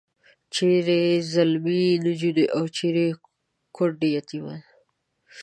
[0.53, 3.07] چیرې ځلمي نجونې او چیرې
[3.75, 4.61] کونډې یتیمان.